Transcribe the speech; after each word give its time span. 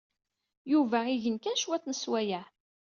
Yuba 0.71 0.99
igen 1.15 1.37
kan 1.43 1.59
cwiṭ 1.61 1.83
n 1.87 1.93
sswayeɛ. 1.97 2.45